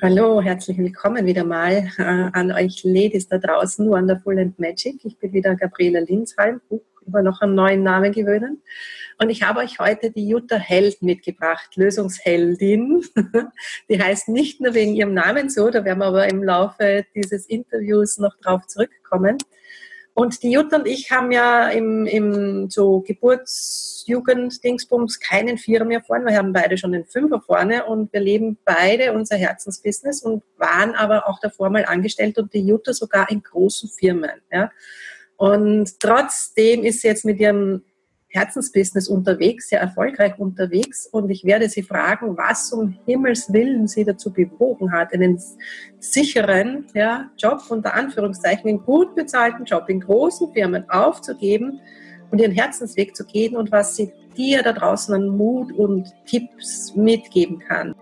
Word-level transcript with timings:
Hallo, 0.00 0.40
herzlich 0.40 0.78
willkommen 0.78 1.26
wieder 1.26 1.42
mal 1.42 1.90
äh, 1.98 2.02
an 2.02 2.52
euch 2.52 2.84
Ladies 2.84 3.26
da 3.26 3.38
draußen, 3.38 3.90
Wonderful 3.90 4.38
and 4.38 4.56
Magic. 4.56 5.04
Ich 5.04 5.18
bin 5.18 5.32
wieder 5.32 5.56
Gabriele 5.56 5.98
Linsheim, 5.98 6.60
uh, 6.70 6.78
über 7.04 7.20
noch 7.20 7.40
einen 7.40 7.56
neuen 7.56 7.82
Namen 7.82 8.12
gewöhnen. 8.12 8.62
Und 9.20 9.28
ich 9.30 9.42
habe 9.42 9.58
euch 9.58 9.80
heute 9.80 10.12
die 10.12 10.28
Jutta 10.28 10.54
Held 10.54 11.02
mitgebracht, 11.02 11.74
Lösungsheldin. 11.74 13.02
Die 13.90 14.00
heißt 14.00 14.28
nicht 14.28 14.60
nur 14.60 14.74
wegen 14.74 14.94
ihrem 14.94 15.14
Namen 15.14 15.50
so, 15.50 15.68
da 15.68 15.84
werden 15.84 15.98
wir 15.98 16.06
aber 16.06 16.28
im 16.30 16.44
Laufe 16.44 17.04
dieses 17.16 17.46
Interviews 17.46 18.18
noch 18.18 18.36
drauf 18.36 18.68
zurückkommen. 18.68 19.38
Und 20.18 20.42
die 20.42 20.50
Jutta 20.50 20.78
und 20.78 20.88
ich 20.88 21.12
haben 21.12 21.30
ja 21.30 21.68
im, 21.68 22.04
im 22.04 22.68
so 22.70 23.02
Geburts-, 23.02 24.02
Jugend, 24.04 24.64
Dingsbums 24.64 25.20
keinen 25.20 25.58
Vierer 25.58 25.84
mehr 25.84 26.02
vorne. 26.02 26.26
Wir 26.26 26.38
haben 26.38 26.52
beide 26.52 26.76
schon 26.76 26.90
den 26.90 27.04
Fünfer 27.04 27.40
vorne 27.40 27.84
und 27.84 28.12
wir 28.12 28.18
leben 28.18 28.58
beide 28.64 29.12
unser 29.12 29.36
Herzensbusiness 29.36 30.22
und 30.22 30.42
waren 30.56 30.96
aber 30.96 31.28
auch 31.28 31.38
davor 31.38 31.70
mal 31.70 31.84
angestellt 31.84 32.36
und 32.36 32.52
die 32.52 32.66
Jutta 32.66 32.94
sogar 32.94 33.30
in 33.30 33.44
großen 33.44 33.88
Firmen. 33.90 34.42
Ja. 34.50 34.72
Und 35.36 36.00
trotzdem 36.00 36.82
ist 36.82 37.02
sie 37.02 37.06
jetzt 37.06 37.24
mit 37.24 37.38
ihrem 37.38 37.84
Herzensbusiness 38.38 39.08
unterwegs, 39.08 39.68
sehr 39.68 39.80
erfolgreich 39.80 40.38
unterwegs. 40.38 41.06
Und 41.06 41.30
ich 41.30 41.44
werde 41.44 41.68
sie 41.68 41.82
fragen, 41.82 42.36
was 42.36 42.72
um 42.72 42.96
Himmels 43.06 43.52
Willen 43.52 43.88
sie 43.88 44.04
dazu 44.04 44.32
bewogen 44.32 44.92
hat, 44.92 45.12
einen 45.12 45.40
sicheren 45.98 46.86
ja, 46.94 47.30
Job, 47.36 47.62
unter 47.68 47.94
Anführungszeichen, 47.94 48.68
einen 48.68 48.84
gut 48.84 49.14
bezahlten 49.14 49.64
Job 49.64 49.84
in 49.88 50.00
großen 50.00 50.52
Firmen 50.52 50.88
aufzugeben 50.88 51.80
und 52.30 52.40
ihren 52.40 52.52
Herzensweg 52.52 53.16
zu 53.16 53.24
gehen 53.24 53.56
und 53.56 53.72
was 53.72 53.96
sie 53.96 54.12
dir 54.36 54.62
da 54.62 54.72
draußen 54.72 55.14
an 55.14 55.28
Mut 55.28 55.72
und 55.72 56.12
Tipps 56.26 56.94
mitgeben 56.94 57.58
kann. 57.58 57.94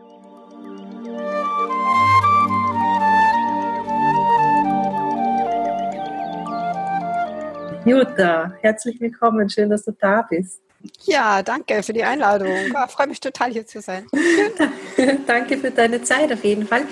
Jutta, 7.87 8.53
herzlich 8.63 9.01
willkommen. 9.01 9.49
Schön, 9.49 9.71
dass 9.71 9.85
du 9.85 9.93
da 9.93 10.23
bist. 10.23 10.61
Ja, 11.05 11.41
danke 11.41 11.85
für 11.85 11.93
die 11.93 12.03
Einladung. 12.03 12.49
Ich 12.49 12.93
freue 12.93 13.07
mich 13.07 13.21
total, 13.21 13.53
hier 13.53 13.65
zu 13.65 13.81
sein. 13.81 14.09
danke 15.27 15.57
für 15.57 15.71
deine 15.71 16.03
Zeit 16.03 16.33
auf 16.33 16.43
jeden 16.43 16.67
Fall. 16.67 16.83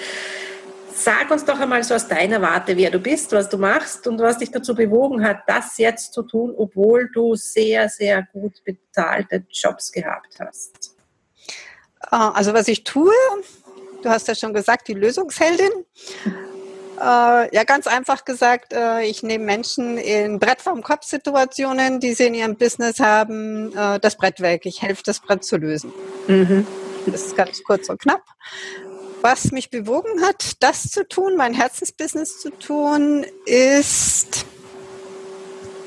Sag 0.95 1.33
uns 1.33 1.45
doch 1.45 1.59
einmal 1.59 1.83
so 1.83 1.97
aus 1.97 2.07
deiner 2.07 2.41
Warte, 2.41 2.77
wer 2.77 2.93
du 2.93 3.01
bist, 3.01 3.33
was 3.33 3.49
du 3.49 3.59
machst 3.59 4.07
und 4.07 4.21
was 4.21 4.39
dich 4.39 4.53
dazu 4.53 4.73
bewogen 4.73 5.27
hat, 5.27 5.39
das 5.49 5.79
jetzt 5.79 6.13
zu 6.13 6.23
tun, 6.23 6.55
obwohl 6.57 7.11
du 7.13 7.35
sehr, 7.35 7.89
sehr 7.89 8.29
gut 8.33 8.63
bezahlte 8.65 9.45
Jobs 9.51 9.91
gehabt 9.91 10.39
hast. 10.39 10.95
Ah, 12.03 12.31
also 12.31 12.55
was 12.55 12.69
ich 12.69 12.85
tue, 12.85 13.13
du 14.01 14.09
hast 14.09 14.29
ja 14.29 14.37
schon 14.37 14.55
gesagt, 14.55 14.87
die 14.87 14.95
Lösungsheldin. 14.95 15.73
Äh, 17.01 17.55
ja, 17.55 17.65
ganz 17.65 17.87
einfach 17.87 18.25
gesagt, 18.25 18.73
äh, 18.73 19.03
ich 19.03 19.23
nehme 19.23 19.45
Menschen 19.45 19.99
in 19.99 20.39
Brett 20.39 20.63
vom 20.63 20.83
Kopf-Situationen, 20.83 21.99
die 21.99 22.15
sie 22.15 22.27
in 22.27 22.35
ihrem 22.35 22.57
Business 22.57 23.01
haben, 23.01 23.77
äh, 23.77 23.99
das 23.99 24.17
Brett 24.17 24.41
weg. 24.41 24.63
Ich 24.65 24.83
helfe, 24.83 25.03
das 25.05 25.21
Brett 25.21 25.45
zu 25.45 25.57
lösen. 25.57 25.93
Mhm. 26.29 26.67
Das 27.07 27.27
ist 27.27 27.37
ganz 27.37 27.63
kurz 27.65 27.89
und 27.89 28.01
knapp. 28.01 28.23
Was 29.23 29.51
mich 29.51 29.71
bewogen 29.71 30.23
hat, 30.23 30.63
das 30.63 30.91
zu 30.91 31.07
tun, 31.09 31.37
mein 31.37 31.55
Herzensbusiness 31.55 32.39
zu 32.39 32.51
tun, 32.51 33.25
ist 33.47 34.47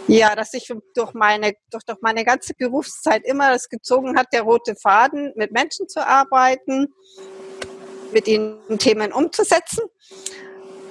ja, 0.08 0.36
dass 0.36 0.54
ich 0.54 0.72
durch 0.96 1.14
meine, 1.14 1.54
durch, 1.70 1.84
durch 1.84 2.00
meine 2.02 2.24
ganze 2.24 2.54
Berufszeit 2.54 3.26
immer 3.26 3.52
das 3.52 3.70
gezogen 3.70 4.18
hat, 4.18 4.28
der 4.34 4.44
rote 4.44 4.76
Faden, 4.76 5.34
mit 5.36 5.52
Menschen 5.52 5.88
zu 5.88 6.06
arbeiten, 6.06 6.94
mit 8.14 8.28
ihnen 8.28 8.80
Themen 8.80 9.12
umzusetzen 9.12 9.84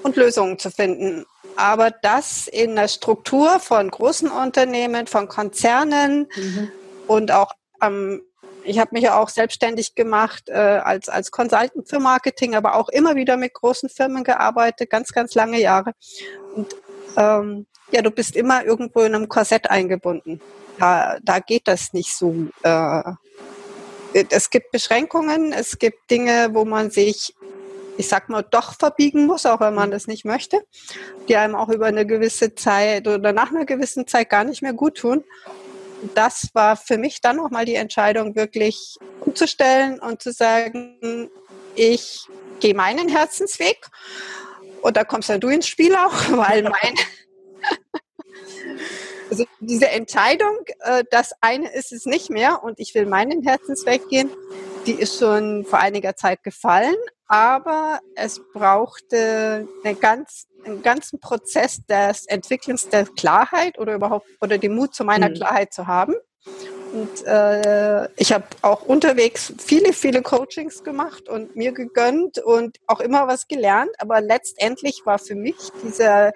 und 0.03 0.17
Lösungen 0.17 0.59
zu 0.59 0.71
finden. 0.71 1.25
Aber 1.57 1.91
das 1.91 2.49
in 2.49 2.77
der 2.77 2.89
Struktur 2.89 3.61
von 3.61 3.91
großen 3.91 4.31
Unternehmen, 4.31 5.07
von 5.07 5.29
Konzernen 5.29 6.29
mhm. 6.37 6.71
und 7.07 7.33
auch 7.33 7.53
am 7.81 8.21
ich 8.67 8.79
habe 8.79 8.91
mich 8.93 9.05
ja 9.05 9.21
auch 9.21 9.29
selbstständig 9.29 9.95
gemacht 9.95 10.49
äh, 10.49 10.53
als, 10.53 11.09
als 11.09 11.31
Consultant 11.31 11.89
für 11.89 12.01
Marketing, 12.01 12.55
aber 12.55 12.75
auch 12.75 12.89
immer 12.89 13.15
wieder 13.15 13.37
mit 13.37 13.55
großen 13.55 13.89
Firmen 13.89 14.25
gearbeitet, 14.25 14.91
ganz, 14.91 15.13
ganz 15.13 15.35
lange 15.35 15.61
Jahre. 15.61 15.93
Und 16.55 16.75
ähm, 17.17 17.67
ja, 17.93 18.03
du 18.03 18.11
bist 18.11 18.37
immer 18.37 18.65
irgendwo 18.65 19.01
in 19.03 19.15
einem 19.15 19.29
Korsett 19.29 19.71
eingebunden. 19.71 20.41
Da, 20.79 21.19
da 21.23 21.39
geht 21.39 21.69
das 21.69 21.93
nicht 21.93 22.15
so. 22.15 22.49
Äh, 22.63 23.03
es 24.31 24.51
gibt 24.51 24.73
Beschränkungen, 24.73 25.53
es 25.53 25.79
gibt 25.79 26.11
Dinge, 26.11 26.51
wo 26.53 26.65
man 26.65 26.91
sich 26.91 27.35
ich 27.99 28.09
sag 28.09 28.29
mal, 28.29 28.43
doch 28.43 28.75
verbiegen 28.75 29.27
muss, 29.27 29.47
auch 29.47 29.61
wenn 29.61 29.75
man 29.75 29.91
das 29.91 30.07
nicht 30.07 30.25
möchte, 30.25 30.63
die 31.29 31.37
einem 31.37 31.55
auch 31.55 31.69
über 31.69 31.87
eine 31.87 32.07
gewisse 32.07 32.55
Zeit 32.55 33.09
oder 33.09 33.33
nach 33.33 33.51
einer 33.51 33.65
gewissen 33.65 34.07
Zeit 34.07 34.31
gar 34.31 34.45
nicht 34.45 34.63
mehr 34.63 34.73
gut 34.73 34.99
tun. 34.99 35.25
Das 36.15 36.49
war 36.53 36.77
für 36.77 36.99
mich 36.99 37.21
dann 37.21 37.37
nochmal 37.37 37.65
die 37.65 37.75
Entscheidung, 37.75 38.37
wirklich 38.37 38.99
umzustellen 39.21 39.99
und 39.99 40.23
zu 40.23 40.33
sagen, 40.33 41.31
ich 41.75 42.27
gehe 42.61 42.75
meinen 42.75 43.09
Herzensweg. 43.09 43.79
Und 44.83 44.97
da 44.97 45.05
kommst 45.05 45.29
ja 45.29 45.39
du 45.39 45.49
ins 45.49 45.67
Spiel 45.67 45.95
auch, 45.95 46.13
weil 46.31 46.63
mein, 46.63 46.95
also 49.31 49.45
diese 49.61 49.89
Entscheidung, 49.89 50.59
äh, 50.81 51.05
das 51.11 51.33
eine 51.41 51.73
ist 51.73 51.93
es 51.93 52.05
nicht 52.05 52.31
mehr 52.31 52.63
und 52.63 52.79
ich 52.79 52.95
will 52.95 53.07
meinen 53.07 53.43
Herzensweg 53.43 54.09
gehen, 54.09 54.31
die 54.87 54.93
ist 54.93 55.19
schon 55.19 55.65
vor 55.65 55.81
einiger 55.81 56.15
Zeit 56.15 56.45
gefallen, 56.45 56.95
aber 57.27 58.01
es 58.15 58.41
brauchte 58.53 59.69
eine 59.85 59.95
ganz, 59.95 60.47
einen 60.65 60.83
ganzen 60.83 61.21
Prozess 61.21 61.85
des 61.87 62.27
Entwickelns 62.27 62.89
der 62.89 63.05
Klarheit 63.07 63.79
oder 63.79 63.95
überhaupt 63.95 64.27
oder 64.41 64.59
den 64.59 64.75
Mut 64.75 64.95
zu 64.95 65.05
meiner 65.05 65.29
mhm. 65.29 65.35
Klarheit 65.35 65.73
zu 65.73 65.87
haben. 65.87 66.15
Und 66.93 67.27
äh, 67.27 68.09
ich 68.17 68.33
habe 68.33 68.45
auch 68.63 68.83
unterwegs 68.83 69.53
viele, 69.59 69.93
viele 69.93 70.23
Coachings 70.23 70.85
gemacht 70.85 71.29
und 71.29 71.57
mir 71.57 71.73
gegönnt 71.73 72.39
und 72.39 72.79
auch 72.87 73.01
immer 73.01 73.27
was 73.27 73.49
gelernt. 73.49 73.91
Aber 73.99 74.21
letztendlich 74.21 75.03
war 75.05 75.19
für 75.19 75.35
mich 75.35 75.57
dieser 75.83 76.33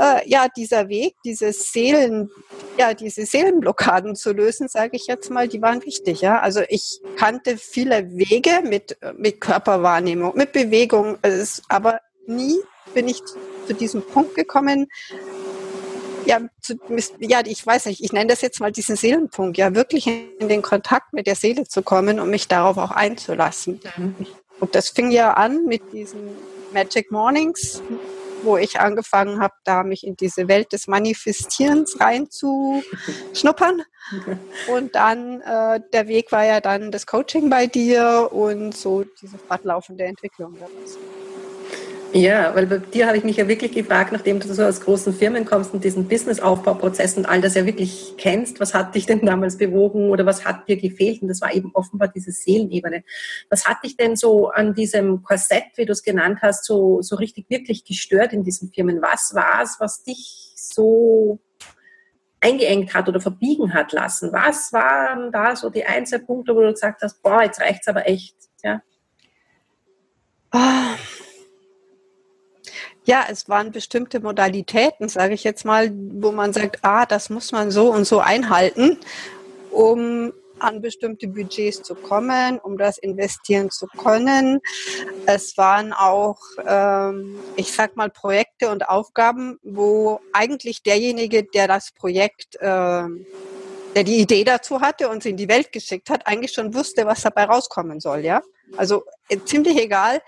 äh, 0.00 0.26
ja, 0.28 0.48
dieser 0.48 0.88
Weg, 0.88 1.16
diese 1.24 1.52
Seelen, 1.52 2.30
ja, 2.78 2.94
diese 2.94 3.26
Seelenblockaden 3.26 4.16
zu 4.16 4.32
lösen, 4.32 4.66
sage 4.66 4.96
ich 4.96 5.06
jetzt 5.06 5.30
mal, 5.30 5.46
die 5.46 5.60
waren 5.60 5.84
wichtig. 5.84 6.22
Ja? 6.22 6.40
Also 6.40 6.62
ich 6.68 7.00
kannte 7.16 7.58
viele 7.58 8.10
Wege 8.16 8.62
mit, 8.62 8.96
mit 9.18 9.40
Körperwahrnehmung, 9.40 10.32
mit 10.34 10.52
Bewegung, 10.52 11.18
also 11.20 11.62
aber 11.68 12.00
nie 12.26 12.56
bin 12.94 13.08
ich 13.08 13.22
zu 13.66 13.74
diesem 13.74 14.02
Punkt 14.02 14.34
gekommen, 14.34 14.88
ja, 16.26 16.40
zu, 16.60 16.74
ja, 17.18 17.40
ich 17.44 17.66
weiß 17.66 17.86
nicht, 17.86 18.02
ich 18.02 18.12
nenne 18.12 18.28
das 18.28 18.40
jetzt 18.40 18.60
mal 18.60 18.72
diesen 18.72 18.96
Seelenpunkt, 18.96 19.58
ja, 19.58 19.74
wirklich 19.74 20.06
in 20.06 20.48
den 20.48 20.62
Kontakt 20.62 21.12
mit 21.12 21.26
der 21.26 21.34
Seele 21.34 21.64
zu 21.64 21.82
kommen 21.82 22.20
und 22.20 22.30
mich 22.30 22.48
darauf 22.48 22.78
auch 22.78 22.90
einzulassen. 22.90 23.80
Mhm. 23.96 24.26
Und 24.60 24.74
das 24.74 24.90
fing 24.90 25.10
ja 25.10 25.32
an 25.32 25.64
mit 25.64 25.92
diesen 25.92 26.20
Magic 26.72 27.10
Mornings, 27.10 27.82
wo 28.42 28.56
ich 28.56 28.80
angefangen 28.80 29.40
habe, 29.40 29.54
da 29.64 29.82
mich 29.82 30.06
in 30.06 30.16
diese 30.16 30.48
Welt 30.48 30.72
des 30.72 30.86
Manifestierens 30.86 32.00
reinzuschnuppern. 32.00 33.82
Und 34.68 34.94
dann, 34.94 35.40
äh, 35.42 35.80
der 35.92 36.08
Weg 36.08 36.32
war 36.32 36.44
ja 36.44 36.60
dann 36.60 36.90
das 36.90 37.06
Coaching 37.06 37.48
bei 37.50 37.66
dir 37.66 38.28
und 38.32 38.76
so 38.76 39.04
diese 39.20 39.38
fortlaufende 39.38 40.04
Entwicklung 40.04 40.56
daraus. 40.58 40.98
Ja, 42.12 42.52
weil 42.56 42.66
bei 42.66 42.78
dir 42.78 43.06
habe 43.06 43.18
ich 43.18 43.24
mich 43.24 43.36
ja 43.36 43.46
wirklich 43.46 43.70
gefragt, 43.70 44.10
nachdem 44.10 44.40
du 44.40 44.52
so 44.52 44.64
aus 44.64 44.80
großen 44.80 45.14
Firmen 45.14 45.44
kommst 45.44 45.72
und 45.72 45.84
diesen 45.84 46.08
Business-Aufbauprozess 46.08 47.16
und 47.16 47.24
all 47.24 47.40
das 47.40 47.54
ja 47.54 47.64
wirklich 47.64 48.14
kennst, 48.18 48.58
was 48.58 48.74
hat 48.74 48.96
dich 48.96 49.06
denn 49.06 49.24
damals 49.24 49.56
bewogen 49.56 50.10
oder 50.10 50.26
was 50.26 50.44
hat 50.44 50.66
dir 50.66 50.76
gefehlt? 50.76 51.22
Und 51.22 51.28
das 51.28 51.40
war 51.40 51.54
eben 51.54 51.70
offenbar 51.72 52.08
diese 52.08 52.32
Seelenebene. 52.32 53.04
Was 53.48 53.66
hat 53.66 53.84
dich 53.84 53.96
denn 53.96 54.16
so 54.16 54.48
an 54.48 54.74
diesem 54.74 55.22
Korsett, 55.22 55.66
wie 55.76 55.86
du 55.86 55.92
es 55.92 56.02
genannt 56.02 56.40
hast, 56.42 56.64
so, 56.64 57.00
so 57.00 57.14
richtig 57.14 57.48
wirklich 57.48 57.84
gestört 57.84 58.32
in 58.32 58.42
diesen 58.42 58.72
Firmen? 58.72 59.00
Was 59.00 59.32
war 59.34 59.62
es, 59.62 59.76
was 59.78 60.02
dich 60.02 60.52
so 60.56 61.38
eingeengt 62.40 62.92
hat 62.92 63.08
oder 63.08 63.20
verbiegen 63.20 63.72
hat 63.72 63.92
lassen? 63.92 64.32
Was 64.32 64.72
waren 64.72 65.30
da 65.30 65.54
so 65.54 65.70
die 65.70 65.84
Einzelpunkte, 65.84 66.56
wo 66.56 66.62
du 66.62 66.72
gesagt 66.72 67.02
hast, 67.02 67.22
boah, 67.22 67.44
jetzt 67.44 67.60
reicht's 67.60 67.86
aber 67.86 68.08
echt? 68.08 68.34
Ja. 68.64 68.82
Oh 70.52 71.19
ja, 73.04 73.24
es 73.28 73.48
waren 73.48 73.72
bestimmte 73.72 74.20
Modalitäten, 74.20 75.08
sage 75.08 75.34
ich 75.34 75.44
jetzt 75.44 75.64
mal, 75.64 75.90
wo 75.94 76.32
man 76.32 76.52
sagt, 76.52 76.78
ah, 76.82 77.06
das 77.06 77.30
muss 77.30 77.52
man 77.52 77.70
so 77.70 77.92
und 77.92 78.04
so 78.04 78.20
einhalten, 78.20 78.98
um 79.70 80.32
an 80.58 80.80
bestimmte 80.80 81.26
Budgets 81.26 81.82
zu 81.82 81.94
kommen, 81.94 82.58
um 82.58 82.76
das 82.76 82.98
investieren 82.98 83.70
zu 83.70 83.86
können. 83.86 84.60
Es 85.26 85.56
waren 85.56 85.92
auch, 85.92 86.38
ähm, 86.66 87.38
ich 87.56 87.72
sag 87.72 87.96
mal, 87.96 88.10
Projekte 88.10 88.70
und 88.70 88.88
Aufgaben, 88.88 89.58
wo 89.62 90.20
eigentlich 90.32 90.82
derjenige, 90.82 91.44
der 91.44 91.66
das 91.66 91.92
Projekt, 91.92 92.56
äh, 92.56 93.04
der 93.94 94.04
die 94.04 94.18
Idee 94.18 94.44
dazu 94.44 94.80
hatte 94.80 95.08
und 95.08 95.22
sie 95.22 95.30
in 95.30 95.36
die 95.36 95.48
Welt 95.48 95.72
geschickt 95.72 96.10
hat, 96.10 96.26
eigentlich 96.26 96.52
schon 96.52 96.74
wusste, 96.74 97.06
was 97.06 97.22
dabei 97.22 97.44
rauskommen 97.44 98.00
soll, 98.00 98.20
ja. 98.20 98.42
Also 98.76 99.04
äh, 99.28 99.38
ziemlich 99.44 99.76
egal, 99.78 100.20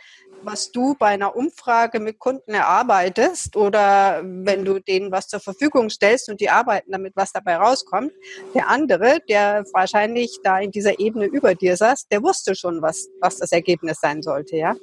was 0.45 0.71
du 0.73 0.95
bei 0.95 1.09
einer 1.09 1.37
Umfrage 1.37 2.01
mit 2.01 2.19
Kunden 2.19 2.53
erarbeitest 2.53 3.57
oder 3.57 4.23
wenn 4.25 4.65
du 4.65 4.79
denen 4.81 5.13
was 5.13 5.29
zur 5.29 5.41
Verfügung 5.41 5.91
stellst 5.91 6.29
und 6.29 6.41
die 6.41 6.51
arbeiten 6.51 6.93
damit, 6.93 7.15
was 7.17 7.33
dabei 7.33 7.57
rauskommt. 7.57 8.13
Der 8.55 8.69
andere, 8.69 9.19
der 9.29 9.65
wahrscheinlich 9.73 10.39
da 10.43 10.59
in 10.59 10.71
dieser 10.71 10.99
Ebene 10.99 11.27
über 11.27 11.55
dir 11.55 11.77
saß, 11.77 12.09
der 12.09 12.23
wusste 12.23 12.55
schon, 12.55 12.83
was, 12.83 13.09
was 13.21 13.39
das 13.39 13.53
Ergebnis 13.53 13.99
sein 14.01 14.23
sollte, 14.23 14.57
ja. 14.57 14.75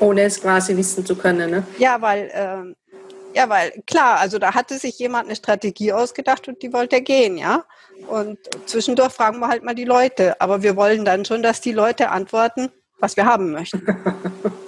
Ohne 0.00 0.22
es 0.22 0.40
quasi 0.40 0.76
wissen 0.76 1.04
zu 1.04 1.16
können, 1.16 1.50
ne? 1.50 1.66
Ja, 1.78 2.00
weil, 2.00 2.30
äh, 2.32 2.74
ja, 3.36 3.48
weil 3.48 3.72
klar, 3.86 4.20
also 4.20 4.38
da 4.38 4.54
hatte 4.54 4.78
sich 4.78 4.98
jemand 4.98 5.26
eine 5.26 5.36
Strategie 5.36 5.92
ausgedacht 5.92 6.46
und 6.48 6.62
die 6.62 6.72
wollte 6.72 7.02
gehen, 7.02 7.36
ja. 7.36 7.64
Und 8.08 8.38
zwischendurch 8.66 9.12
fragen 9.12 9.38
wir 9.40 9.48
halt 9.48 9.64
mal 9.64 9.74
die 9.74 9.84
Leute, 9.84 10.40
aber 10.40 10.62
wir 10.62 10.76
wollen 10.76 11.04
dann 11.04 11.24
schon, 11.24 11.42
dass 11.42 11.60
die 11.60 11.72
Leute 11.72 12.10
antworten, 12.10 12.70
was 13.00 13.16
wir 13.16 13.24
haben 13.24 13.52
möchten. 13.52 13.84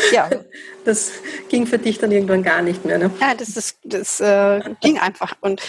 ja. 0.12 0.28
Das 0.82 1.12
ging 1.50 1.66
für 1.66 1.76
dich 1.78 1.98
dann 1.98 2.10
irgendwann 2.10 2.42
gar 2.42 2.62
nicht 2.62 2.86
mehr, 2.86 2.96
ne? 2.96 3.10
Ja, 3.20 3.34
das, 3.34 3.54
ist, 3.54 3.76
das 3.84 4.18
äh, 4.18 4.60
ging 4.80 4.98
einfach. 4.98 5.36
Und 5.42 5.60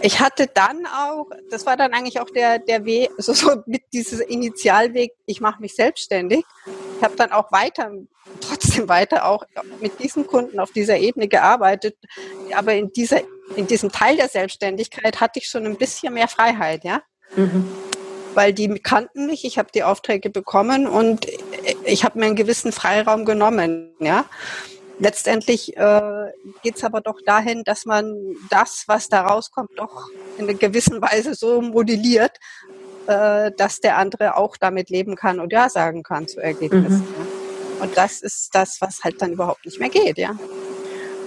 ich 0.00 0.18
hatte 0.18 0.46
dann 0.46 0.86
auch, 0.86 1.26
das 1.50 1.66
war 1.66 1.76
dann 1.76 1.92
eigentlich 1.92 2.20
auch 2.20 2.30
der, 2.30 2.58
der 2.58 2.86
Weg, 2.86 3.10
so, 3.18 3.34
so 3.34 3.62
mit 3.66 3.82
diesem 3.92 4.22
Initialweg, 4.22 5.12
ich 5.26 5.42
mache 5.42 5.60
mich 5.60 5.74
selbstständig. 5.74 6.46
Ich 6.96 7.04
habe 7.04 7.16
dann 7.16 7.32
auch 7.32 7.52
weiter, 7.52 7.90
trotzdem 8.40 8.88
weiter 8.88 9.26
auch 9.26 9.44
mit 9.82 9.98
diesen 10.02 10.26
Kunden 10.26 10.58
auf 10.58 10.72
dieser 10.72 10.96
Ebene 10.96 11.28
gearbeitet. 11.28 11.96
Aber 12.54 12.72
in, 12.72 12.90
dieser, 12.92 13.20
in 13.56 13.66
diesem 13.66 13.92
Teil 13.92 14.16
der 14.16 14.28
Selbstständigkeit 14.28 15.20
hatte 15.20 15.38
ich 15.38 15.48
schon 15.48 15.66
ein 15.66 15.76
bisschen 15.76 16.14
mehr 16.14 16.28
Freiheit, 16.28 16.82
ja. 16.84 17.02
Mhm 17.36 17.68
weil 18.34 18.52
die 18.52 18.68
kannten 18.80 19.26
mich, 19.26 19.44
ich 19.44 19.58
habe 19.58 19.68
die 19.74 19.82
Aufträge 19.82 20.30
bekommen 20.30 20.86
und 20.86 21.26
ich 21.84 22.04
habe 22.04 22.18
mir 22.18 22.26
einen 22.26 22.36
gewissen 22.36 22.72
Freiraum 22.72 23.24
genommen. 23.24 23.94
Ja. 23.98 24.24
Letztendlich 24.98 25.76
äh, 25.76 26.30
geht 26.62 26.76
es 26.76 26.84
aber 26.84 27.00
doch 27.00 27.20
dahin, 27.24 27.64
dass 27.64 27.84
man 27.84 28.16
das, 28.50 28.84
was 28.86 29.08
da 29.08 29.22
rauskommt, 29.22 29.70
doch 29.76 30.08
in 30.38 30.48
einer 30.48 30.54
gewissen 30.54 31.02
Weise 31.02 31.34
so 31.34 31.60
modelliert, 31.60 32.38
äh, 33.06 33.50
dass 33.56 33.80
der 33.80 33.98
andere 33.98 34.36
auch 34.36 34.56
damit 34.56 34.90
leben 34.90 35.16
kann 35.16 35.40
und 35.40 35.52
ja 35.52 35.68
sagen 35.68 36.02
kann 36.02 36.28
zu 36.28 36.40
Ergebnissen. 36.40 37.00
Mhm. 37.00 37.14
Ja. 37.18 37.84
Und 37.84 37.96
das 37.96 38.22
ist 38.22 38.54
das, 38.54 38.80
was 38.80 39.02
halt 39.02 39.20
dann 39.20 39.32
überhaupt 39.32 39.64
nicht 39.64 39.80
mehr 39.80 39.90
geht, 39.90 40.16
ja. 40.16 40.36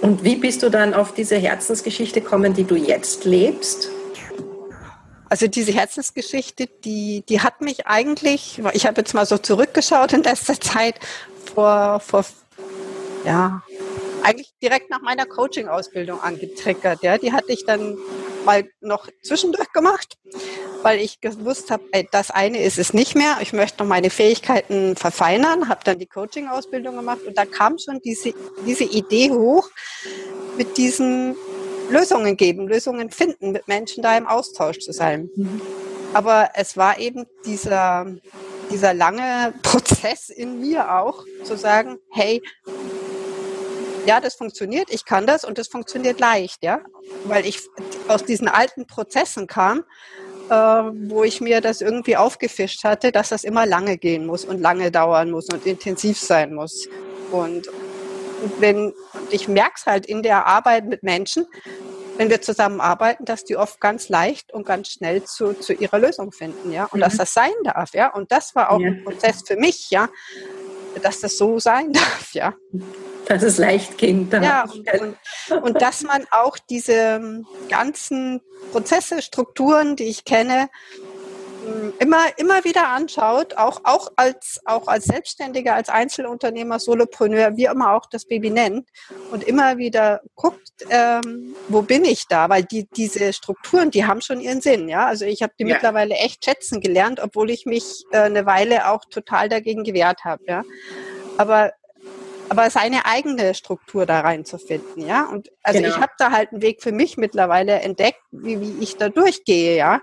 Und 0.00 0.24
wie 0.24 0.36
bist 0.36 0.62
du 0.62 0.70
dann 0.70 0.94
auf 0.94 1.12
diese 1.12 1.36
Herzensgeschichte 1.36 2.20
gekommen, 2.20 2.54
die 2.54 2.64
du 2.64 2.76
jetzt 2.76 3.24
lebst? 3.24 3.90
Also 5.28 5.46
diese 5.46 5.72
Herzensgeschichte, 5.72 6.66
die, 6.84 7.22
die 7.28 7.40
hat 7.40 7.60
mich 7.60 7.86
eigentlich, 7.86 8.60
ich 8.72 8.86
habe 8.86 9.00
jetzt 9.00 9.14
mal 9.14 9.26
so 9.26 9.38
zurückgeschaut 9.38 10.12
in 10.12 10.22
letzter 10.22 10.58
Zeit, 10.60 10.98
vor, 11.54 12.00
vor 12.00 12.24
ja, 13.24 13.62
eigentlich 14.22 14.52
direkt 14.62 14.90
nach 14.90 15.00
meiner 15.00 15.26
Coaching-Ausbildung 15.26 16.20
angetriggert. 16.20 17.02
Ja, 17.02 17.18
die 17.18 17.32
hatte 17.32 17.52
ich 17.52 17.64
dann 17.64 17.96
mal 18.44 18.68
noch 18.80 19.08
zwischendurch 19.22 19.72
gemacht, 19.72 20.16
weil 20.82 21.00
ich 21.00 21.20
gewusst 21.20 21.70
habe, 21.70 21.84
das 22.10 22.30
eine 22.30 22.62
ist 22.62 22.78
es 22.78 22.94
nicht 22.94 23.14
mehr. 23.14 23.38
Ich 23.40 23.52
möchte 23.52 23.82
noch 23.82 23.88
meine 23.88 24.10
Fähigkeiten 24.10 24.96
verfeinern, 24.96 25.68
habe 25.68 25.80
dann 25.84 25.98
die 25.98 26.06
Coaching-Ausbildung 26.06 26.96
gemacht 26.96 27.20
und 27.26 27.36
da 27.36 27.44
kam 27.44 27.78
schon 27.78 28.00
diese, 28.04 28.32
diese 28.66 28.84
Idee 28.84 29.30
hoch 29.30 29.68
mit 30.56 30.76
diesem 30.76 31.36
Lösungen 31.88 32.36
geben, 32.36 32.68
Lösungen 32.68 33.10
finden, 33.10 33.52
mit 33.52 33.68
Menschen 33.68 34.02
da 34.02 34.16
im 34.16 34.26
Austausch 34.26 34.78
zu 34.78 34.92
sein. 34.92 35.30
Mhm. 35.34 35.60
Aber 36.12 36.50
es 36.54 36.76
war 36.76 36.98
eben 36.98 37.26
dieser, 37.44 38.06
dieser 38.70 38.94
lange 38.94 39.52
Prozess 39.62 40.28
in 40.28 40.60
mir 40.60 40.94
auch, 40.98 41.24
zu 41.44 41.56
sagen, 41.56 41.98
hey, 42.10 42.42
ja, 44.06 44.20
das 44.20 44.36
funktioniert, 44.36 44.88
ich 44.90 45.04
kann 45.04 45.26
das 45.26 45.44
und 45.44 45.58
das 45.58 45.68
funktioniert 45.68 46.18
leicht, 46.18 46.62
ja, 46.62 46.80
weil 47.24 47.44
ich 47.44 47.60
aus 48.08 48.24
diesen 48.24 48.48
alten 48.48 48.86
Prozessen 48.86 49.46
kam, 49.46 49.84
äh, 50.48 50.54
wo 50.54 51.24
ich 51.24 51.42
mir 51.42 51.60
das 51.60 51.82
irgendwie 51.82 52.16
aufgefischt 52.16 52.84
hatte, 52.84 53.12
dass 53.12 53.28
das 53.28 53.44
immer 53.44 53.66
lange 53.66 53.98
gehen 53.98 54.24
muss 54.24 54.46
und 54.46 54.60
lange 54.60 54.90
dauern 54.90 55.30
muss 55.30 55.50
und 55.52 55.66
intensiv 55.66 56.18
sein 56.18 56.54
muss. 56.54 56.88
Und 57.30 57.68
wenn 58.58 58.92
ich 59.30 59.48
merke 59.48 59.74
es 59.76 59.86
halt 59.86 60.06
in 60.06 60.22
der 60.22 60.46
Arbeit 60.46 60.86
mit 60.86 61.02
Menschen, 61.02 61.46
wenn 62.18 62.30
wir 62.30 62.42
zusammenarbeiten, 62.42 63.24
dass 63.24 63.44
die 63.44 63.56
oft 63.56 63.80
ganz 63.80 64.08
leicht 64.08 64.52
und 64.52 64.66
ganz 64.66 64.88
schnell 64.88 65.22
zu, 65.22 65.54
zu 65.54 65.72
ihrer 65.72 65.98
Lösung 65.98 66.32
finden, 66.32 66.72
ja, 66.72 66.84
und 66.84 66.98
mhm. 66.98 67.02
dass 67.02 67.16
das 67.16 67.32
sein 67.32 67.52
darf, 67.64 67.94
ja, 67.94 68.12
und 68.12 68.32
das 68.32 68.54
war 68.54 68.70
auch 68.70 68.80
ja. 68.80 68.88
ein 68.88 69.04
Prozess 69.04 69.44
für 69.46 69.56
mich, 69.56 69.90
ja, 69.90 70.08
dass 71.02 71.20
das 71.20 71.38
so 71.38 71.58
sein 71.58 71.92
darf, 71.92 72.34
ja. 72.34 72.54
Dass 73.26 73.42
es 73.42 73.58
leicht 73.58 73.98
ging. 73.98 74.30
Darf. 74.30 74.42
Ja, 74.42 74.64
und, 74.64 75.16
und, 75.50 75.62
und 75.62 75.82
dass 75.82 76.02
man 76.02 76.26
auch 76.30 76.56
diese 76.58 77.44
ganzen 77.68 78.40
Prozesse, 78.72 79.20
Strukturen, 79.20 79.96
die 79.96 80.04
ich 80.04 80.24
kenne, 80.24 80.70
immer, 81.98 82.26
immer 82.36 82.64
wieder 82.64 82.88
anschaut, 82.88 83.56
auch, 83.56 83.80
auch, 83.84 84.10
als, 84.16 84.60
auch 84.64 84.86
als 84.86 85.04
Selbstständiger, 85.04 85.74
als 85.74 85.88
Einzelunternehmer, 85.88 86.78
Solopreneur, 86.78 87.56
wie 87.56 87.64
immer 87.64 87.94
auch 87.94 88.06
das 88.06 88.24
Baby 88.26 88.50
nennt, 88.50 88.88
und 89.30 89.44
immer 89.44 89.78
wieder 89.78 90.20
guckt, 90.34 90.72
ähm, 90.90 91.54
wo 91.68 91.82
bin 91.82 92.04
ich 92.04 92.26
da? 92.28 92.48
Weil 92.48 92.64
die, 92.64 92.86
diese 92.96 93.32
Strukturen, 93.32 93.90
die 93.90 94.06
haben 94.06 94.20
schon 94.20 94.40
ihren 94.40 94.60
Sinn. 94.60 94.88
Ja? 94.88 95.06
Also 95.06 95.24
ich 95.24 95.42
habe 95.42 95.52
die 95.58 95.64
ja. 95.64 95.74
mittlerweile 95.74 96.14
echt 96.14 96.44
schätzen 96.44 96.80
gelernt, 96.80 97.20
obwohl 97.20 97.50
ich 97.50 97.66
mich 97.66 98.04
äh, 98.12 98.18
eine 98.18 98.46
Weile 98.46 98.88
auch 98.88 99.04
total 99.04 99.48
dagegen 99.48 99.84
gewehrt 99.84 100.24
habe. 100.24 100.42
Ja? 100.46 100.64
Aber 101.36 101.72
aber 102.50 102.70
seine 102.70 103.04
eigene 103.04 103.52
Struktur 103.52 104.06
da 104.06 104.20
reinzufinden, 104.20 105.06
ja. 105.06 105.26
Und 105.26 105.50
also 105.62 105.82
genau. 105.82 105.94
ich 105.94 106.00
habe 106.00 106.12
da 106.16 106.30
halt 106.30 106.50
einen 106.50 106.62
Weg 106.62 106.82
für 106.82 106.92
mich 106.92 107.18
mittlerweile 107.18 107.80
entdeckt, 107.80 108.22
wie, 108.30 108.58
wie 108.62 108.82
ich 108.82 108.96
da 108.96 109.10
durchgehe, 109.10 109.76
ja 109.76 110.00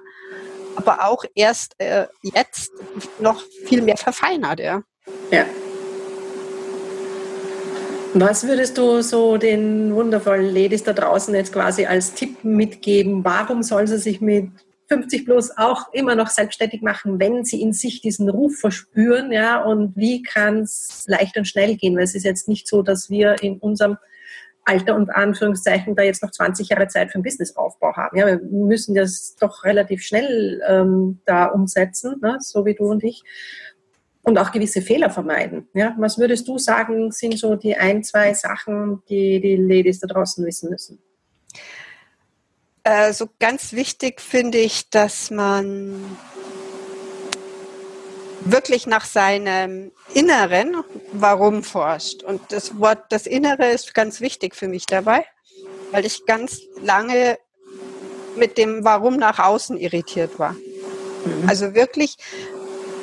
aber 0.75 1.07
auch 1.07 1.24
erst 1.36 1.75
äh, 1.80 2.07
jetzt 2.22 2.72
noch 3.19 3.42
viel 3.66 3.81
mehr 3.81 3.98
verfeinert. 3.98 4.60
Ja. 4.60 4.83
ja. 5.31 5.45
Was 8.13 8.48
würdest 8.48 8.77
du 8.77 9.01
so 9.01 9.38
den 9.38 9.94
wundervollen 9.94 10.54
Ladies 10.54 10.83
da 10.83 10.94
draußen 10.94 11.36
jetzt 11.36 11.51
quasi 11.51 11.86
als 11.86 12.13
Tipp 12.13 12.44
mitgeben? 12.44 13.25
Warum 13.25 13.62
soll 13.62 13.88
sie 13.88 13.98
sich 13.98 14.22
mit 14.22 14.51
50 14.88 15.25
plus 15.25 15.51
auch 15.57 15.92
immer 15.94 16.16
noch 16.16 16.30
selbstständig 16.30 16.81
machen, 16.81 17.19
wenn 17.19 17.44
sie 17.44 17.62
in 17.62 17.74
sich 17.74 18.01
diesen 18.01 18.30
Ruf 18.30 18.57
verspüren, 18.57 19.31
ja, 19.31 19.62
und 19.62 19.98
wie 19.98 20.22
kann 20.22 20.60
es 20.60 21.04
leicht 21.07 21.38
und 21.38 21.48
schnell 21.48 21.75
gehen? 21.75 21.98
Weil 21.98 22.04
es 22.04 22.16
ist 22.16 22.24
jetzt 22.24 22.48
nicht 22.48 22.68
so, 22.68 22.83
dass 22.83 23.10
wir 23.10 23.42
in 23.42 23.57
unserem 23.57 23.98
Alter 24.65 24.95
und 24.95 25.10
Anführungszeichen 25.10 25.95
da 25.95 26.03
jetzt 26.03 26.24
noch 26.24 26.31
20 26.31 26.69
Jahre 26.69 26.88
Zeit 26.88 27.12
für 27.12 27.15
einen 27.15 27.24
Businessaufbau 27.24 27.95
haben. 27.95 28.17
Ja, 28.17 28.25
wir 28.25 28.39
müssen 28.39 28.95
das 28.95 29.36
doch 29.39 29.63
relativ 29.63 30.01
schnell 30.01 30.62
ähm, 30.67 31.22
da 31.25 31.45
umsetzen, 31.45 32.15
ne, 32.22 32.38
so 32.39 32.65
wie 32.65 32.74
du 32.74 32.86
und 32.86 33.03
ich. 33.03 33.24
Und 34.24 34.39
auch 34.39 34.51
gewisse 34.51 34.81
Fehler 34.81 35.12
vermeiden. 35.12 35.67
Ja, 35.75 35.95
was 36.00 36.17
würdest 36.17 36.48
du 36.48 36.57
sagen, 36.57 37.12
sind 37.12 37.38
so 37.38 37.55
die 37.55 37.75
ein, 37.75 38.03
zwei 38.03 38.34
Sachen, 38.34 39.03
die 39.07 39.39
die 39.39 39.55
Ladies 39.55 40.00
da 40.00 40.07
draußen 40.07 40.43
wissen 40.43 40.72
müssen? 40.72 41.00
Also 42.84 43.29
ganz 43.39 43.74
wichtig 43.74 44.22
finde 44.22 44.57
ich, 44.57 44.89
dass 44.89 45.29
man 45.29 46.17
wirklich 48.46 48.88
nach 48.88 49.06
seinem 49.06 49.92
Inneren 50.14 50.84
Warum 51.12 51.64
forscht. 51.64 52.24
Und 52.24 52.42
das 52.52 52.80
Wort, 52.80 53.06
das 53.10 53.25
Innere 53.25 53.72
ist 53.72 53.94
ganz 53.94 54.22
wichtig 54.22 54.56
für 54.56 54.68
mich 54.68 54.86
dabei, 54.86 55.25
weil 55.92 56.06
ich 56.06 56.25
ganz 56.25 56.62
lange 56.82 57.38
mit 58.38 58.58
dem 58.58 58.84
Warum 58.84 59.18
nach 59.18 59.40
außen 59.40 59.78
irritiert 59.78 60.40
war. 60.40 60.52
Mhm. 60.52 61.48
Also 61.48 61.74
wirklich, 61.74 62.18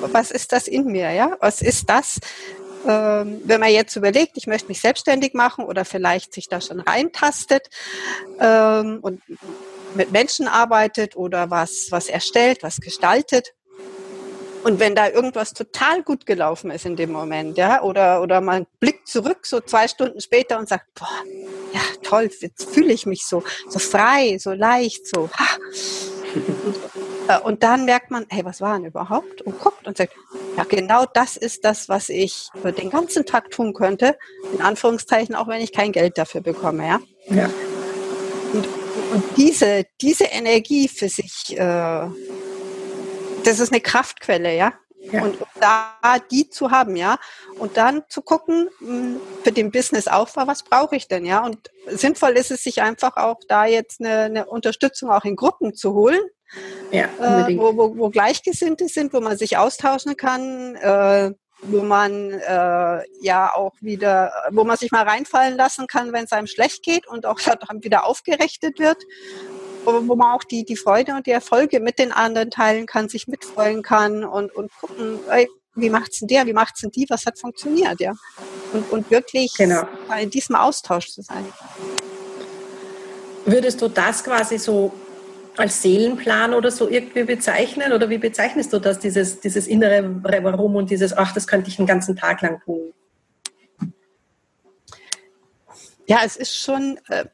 was 0.01 0.31
ist 0.31 0.53
das 0.53 0.69
in 0.69 0.87
mir, 0.87 1.11
ja? 1.11 1.37
Was 1.41 1.61
ist 1.61 1.91
das? 1.91 2.19
Ähm, 2.87 3.41
wenn 3.45 3.61
man 3.61 3.71
jetzt 3.71 3.97
überlegt, 3.97 4.37
ich 4.37 4.47
möchte 4.47 4.69
mich 4.69 4.81
selbstständig 4.81 5.35
machen 5.35 5.65
oder 5.65 5.85
vielleicht 5.85 6.35
sich 6.35 6.49
da 6.49 6.61
schon 6.61 6.81
reintastet 6.81 7.69
ähm, 8.41 8.99
und 9.03 9.23
mit 9.95 10.11
Menschen 10.11 10.49
arbeitet 10.49 11.17
oder 11.17 11.51
was, 11.51 11.89
was 11.91 12.09
erstellt, 12.09 12.63
was 12.63 12.79
gestaltet, 12.79 13.55
und 14.65 14.79
wenn 14.81 14.95
da 14.95 15.09
irgendwas 15.09 15.53
total 15.53 16.03
gut 16.03 16.27
gelaufen 16.27 16.71
ist 16.71 16.87
in 16.87 16.97
dem 16.97 17.11
Moment, 17.13 17.59
ja, 17.59 17.83
oder, 17.83 18.23
oder 18.23 18.41
man 18.41 18.67
blickt 18.81 19.09
zurück 19.09 19.47
so 19.47 19.61
zwei 19.61 19.89
Stunden 19.89 20.21
später 20.21 20.59
und 20.59 20.69
sagt, 20.69 20.87
boah, 20.95 21.09
ja, 21.73 21.81
toll, 22.03 22.31
jetzt 22.41 22.71
fühle 22.71 22.93
ich 22.93 23.07
mich 23.07 23.25
so, 23.27 23.43
so 23.69 23.79
frei, 23.79 24.39
so 24.39 24.53
leicht, 24.53 25.07
so, 25.07 25.29
ha. 25.31 25.57
Und, 26.35 26.77
äh, 27.29 27.39
und 27.41 27.63
dann 27.63 27.85
merkt 27.85 28.11
man, 28.11 28.27
hey, 28.29 28.45
was 28.45 28.61
war 28.61 28.77
denn 28.77 28.87
überhaupt? 28.87 29.43
Und 29.43 29.61
guckt 29.61 29.87
und 29.87 29.97
sagt, 29.97 30.15
ja, 30.57 30.65
genau 30.65 31.05
das 31.13 31.37
ist 31.37 31.65
das, 31.65 31.89
was 31.89 32.09
ich 32.09 32.49
den 32.79 32.91
ganzen 32.91 33.27
Tag 33.27 33.51
tun 33.51 33.75
könnte, 33.75 34.17
in 34.53 34.61
Anführungszeichen, 34.61 35.35
auch 35.35 35.49
wenn 35.49 35.61
ich 35.61 35.73
kein 35.73 35.93
Geld 35.93 36.19
dafür 36.19 36.41
bekomme, 36.41 36.87
ja. 36.87 37.01
ja. 37.29 37.51
Und, 38.53 38.67
und 39.13 39.25
diese, 39.37 39.87
diese 40.01 40.25
Energie 40.25 40.89
für 40.89 41.09
sich 41.09 41.59
äh, 41.59 42.07
das 43.45 43.61
ist 43.61 43.73
eine 43.73 43.81
Kraftquelle, 43.81 44.55
ja. 44.55 44.73
Ja. 45.11 45.25
Und, 45.25 45.37
da 45.59 45.97
die 46.31 46.49
zu 46.49 46.71
haben, 46.71 46.95
ja. 46.95 47.19
Und 47.59 47.77
dann 47.77 48.05
zu 48.09 48.23
gucken, 48.23 48.69
hm, 48.79 49.21
für 49.43 49.51
den 49.51 49.73
Businessaufbau, 49.73 50.47
was 50.47 50.63
brauche 50.63 50.95
ich 50.95 51.09
denn, 51.09 51.25
ja. 51.25 51.45
Und 51.45 51.71
sinnvoll 51.87 52.33
ist 52.33 52.53
es, 52.53 52.63
sich 52.63 52.83
einfach 52.83 53.17
auch 53.17 53.41
da 53.49 53.67
jetzt 53.67 54.01
eine, 54.01 54.23
eine 54.23 54.47
Unterstützung 54.47 55.11
auch 55.11 55.25
in 55.25 55.35
Gruppen 55.35 55.75
zu 55.75 55.95
holen. 55.95 56.21
Ja, 56.91 57.07
äh, 57.49 57.57
wo, 57.57 57.77
wo, 57.77 57.97
wo 57.97 58.11
Gleichgesinnte 58.11 58.87
sind, 58.89 59.15
wo 59.15 59.21
man 59.21 59.39
sich 59.39 59.57
austauschen 59.57 60.17
kann, 60.17 60.77
äh, 60.77 61.33
wo 61.63 61.83
man 61.83 62.31
äh, 62.33 63.03
ja 63.23 63.55
auch 63.55 63.73
wieder, 63.81 64.33
wo 64.51 64.65
man 64.65 64.77
sich 64.77 64.91
mal 64.91 65.05
reinfallen 65.05 65.57
lassen 65.57 65.87
kann, 65.87 66.13
wenn 66.13 66.25
es 66.25 66.33
einem 66.33 66.47
schlecht 66.47 66.83
geht 66.83 67.09
und 67.09 67.25
auch 67.25 67.39
wieder 67.81 68.05
aufgerichtet 68.05 68.79
wird, 68.79 69.03
wo 69.85 70.17
man 70.17 70.37
auch 70.37 70.45
die, 70.45 70.65
die 70.65 70.77
Freude 70.77 71.15
und 71.15 71.27
die 71.27 71.31
Erfolge 71.31 71.81
mit 71.81 71.99
den 71.99 72.13
anderen 72.13 72.51
teilen 72.51 72.87
kann, 72.87 73.09
sich 73.09 73.29
mitfreuen 73.29 73.83
kann 73.83 74.25
und, 74.25 74.55
und 74.55 74.71
gucken, 74.81 75.19
ey, 75.29 75.49
wie 75.75 75.91
macht's 75.91 76.21
denn 76.21 76.29
der, 76.29 76.47
wie 76.47 76.53
macht's 76.53 76.81
denn 76.81 76.91
die, 76.91 77.07
was 77.09 77.27
hat 77.27 77.39
funktioniert, 77.39 78.01
ja. 78.01 78.15
Und, 78.73 78.91
und 78.91 79.11
wirklich 79.11 79.55
genau. 79.55 79.85
in 80.21 80.31
diesem 80.31 80.57
Austausch 80.57 81.09
zu 81.09 81.23
sein. 81.23 81.45
Würdest 83.45 83.81
du 83.81 83.89
das 83.89 84.23
quasi 84.23 84.59
so 84.59 84.93
als 85.57 85.83
Seelenplan 85.83 86.55
oder 86.55 86.71
so 86.71 86.89
irgendwie 86.89 87.25
bezeichnen? 87.25 87.93
Oder 87.93 88.09
wie 88.09 88.19
bezeichnest 88.19 88.73
du 88.73 88.79
das, 88.79 88.99
dieses, 88.99 89.41
dieses 89.41 89.67
innere 89.67 90.23
Warum 90.23 90.77
und 90.77 90.91
dieses, 90.91 91.17
ach, 91.17 91.33
das 91.33 91.47
könnte 91.47 91.69
ich 91.69 91.79
einen 91.79 91.89
ganzen 91.89 92.17
Tag 92.17 92.43
lang 92.43 92.61
tun? 92.65 92.93
Ja, 96.07 96.21
es 96.25 96.37
ist 96.37 96.57
schon. 96.57 96.99
Äh, 97.09 97.27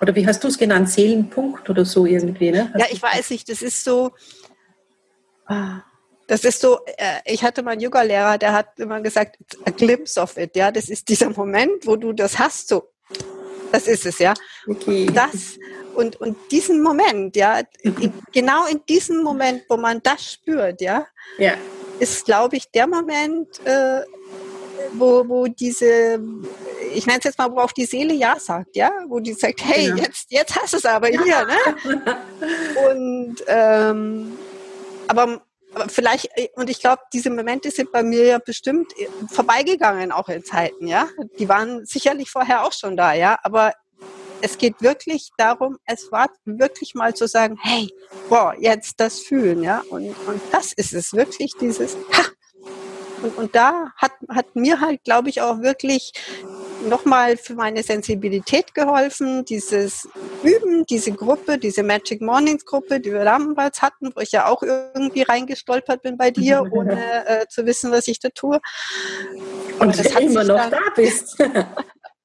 oder 0.00 0.14
wie 0.14 0.26
hast 0.26 0.42
du 0.42 0.48
es 0.48 0.58
genannt? 0.58 0.90
Seelenpunkt 0.90 1.68
oder 1.68 1.84
so 1.84 2.06
irgendwie, 2.06 2.50
ne? 2.50 2.72
ja, 2.78 2.86
ich 2.90 3.02
weiß 3.02 3.30
nicht, 3.30 3.48
das 3.48 3.62
ist 3.62 3.84
so. 3.84 4.12
Ah, 5.46 5.82
das 6.30 6.44
ist 6.44 6.60
so, 6.60 6.78
äh, 6.96 7.18
ich 7.24 7.42
hatte 7.42 7.62
mal 7.64 7.72
einen 7.72 7.80
Yoga-Lehrer, 7.80 8.38
der 8.38 8.52
hat 8.52 8.78
immer 8.78 9.00
gesagt, 9.00 9.36
a 9.64 9.70
glimpse 9.70 10.20
of 10.20 10.36
it, 10.36 10.54
ja, 10.54 10.70
das 10.70 10.88
ist 10.88 11.08
dieser 11.08 11.28
Moment, 11.30 11.86
wo 11.86 11.96
du 11.96 12.12
das 12.12 12.38
hast, 12.38 12.68
so, 12.68 12.92
das 13.72 13.88
ist 13.88 14.06
es, 14.06 14.20
ja. 14.20 14.34
Okay. 14.68 15.06
Das, 15.12 15.58
und, 15.96 16.20
und 16.20 16.36
diesen 16.52 16.82
Moment, 16.82 17.34
ja, 17.34 17.62
genau 18.32 18.66
in 18.66 18.80
diesem 18.88 19.24
Moment, 19.24 19.64
wo 19.68 19.76
man 19.76 20.00
das 20.04 20.34
spürt, 20.34 20.80
ja, 20.80 21.04
ja. 21.38 21.54
ist, 21.98 22.26
glaube 22.26 22.58
ich, 22.58 22.70
der 22.70 22.86
Moment, 22.86 23.48
äh, 23.64 24.02
wo, 24.92 25.28
wo 25.28 25.46
diese, 25.48 26.20
ich 26.94 27.06
nenne 27.06 27.18
es 27.18 27.24
jetzt 27.24 27.38
mal, 27.38 27.50
wo 27.50 27.58
auch 27.58 27.72
die 27.72 27.84
Seele 27.84 28.14
Ja 28.14 28.38
sagt, 28.38 28.76
ja, 28.76 28.90
wo 29.08 29.20
die 29.20 29.32
sagt, 29.32 29.64
hey, 29.64 29.88
ja. 29.88 29.96
jetzt, 29.96 30.26
jetzt 30.30 30.56
hast 30.56 30.72
du 30.72 30.76
es 30.78 30.84
aber 30.84 31.08
hier, 31.08 31.46
ne? 31.46 32.16
Und, 32.90 33.36
ähm, 33.46 34.38
aber 35.08 35.42
aber 35.72 35.88
vielleicht, 35.88 36.28
und 36.56 36.68
ich 36.68 36.80
glaube, 36.80 37.02
diese 37.12 37.30
Momente 37.30 37.70
sind 37.70 37.92
bei 37.92 38.02
mir 38.02 38.24
ja 38.24 38.38
bestimmt 38.38 38.92
vorbeigegangen, 39.30 40.10
auch 40.10 40.28
in 40.28 40.44
Zeiten, 40.44 40.86
ja. 40.86 41.08
Die 41.38 41.48
waren 41.48 41.86
sicherlich 41.86 42.30
vorher 42.30 42.64
auch 42.64 42.72
schon 42.72 42.96
da, 42.96 43.12
ja. 43.12 43.38
Aber 43.42 43.72
es 44.42 44.58
geht 44.58 44.80
wirklich 44.80 45.30
darum, 45.36 45.78
es 45.84 46.10
war 46.10 46.28
wirklich 46.44 46.94
mal 46.94 47.14
zu 47.14 47.28
sagen, 47.28 47.56
hey, 47.60 47.88
boah, 48.28 48.54
jetzt 48.58 48.98
das 48.98 49.20
fühlen, 49.20 49.62
ja. 49.62 49.82
Und, 49.90 50.08
und 50.26 50.40
das 50.50 50.72
ist 50.72 50.92
es 50.92 51.12
wirklich, 51.12 51.54
dieses, 51.60 51.96
ha! 52.12 52.24
Und, 53.22 53.36
und 53.36 53.54
da 53.54 53.92
hat, 53.96 54.12
hat 54.30 54.56
mir 54.56 54.80
halt, 54.80 55.04
glaube 55.04 55.28
ich, 55.28 55.42
auch 55.42 55.60
wirklich 55.60 56.12
nochmal 56.88 57.36
für 57.36 57.54
meine 57.54 57.82
Sensibilität 57.82 58.74
geholfen, 58.74 59.44
dieses 59.44 60.08
Üben, 60.42 60.86
diese 60.86 61.12
Gruppe, 61.12 61.58
diese 61.58 61.82
Magic 61.82 62.20
Mornings 62.20 62.64
Gruppe, 62.64 63.00
die 63.00 63.12
wir 63.12 63.24
damals 63.24 63.82
hatten, 63.82 64.12
wo 64.14 64.20
ich 64.20 64.32
ja 64.32 64.46
auch 64.46 64.62
irgendwie 64.62 65.22
reingestolpert 65.22 66.02
bin 66.02 66.16
bei 66.16 66.30
dir, 66.30 66.62
ohne 66.72 67.26
äh, 67.26 67.46
zu 67.48 67.66
wissen, 67.66 67.90
was 67.90 68.08
ich 68.08 68.20
da 68.20 68.28
tue. 68.30 68.60
Und, 69.78 69.88
und 69.88 69.98
das 69.98 70.14
immer 70.16 70.44
noch 70.44 70.56
dann, 70.56 70.70
da 70.70 70.80
bist. 70.94 71.36